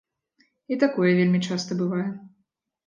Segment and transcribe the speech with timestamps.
[0.75, 2.05] І такое вельмі часта бывае.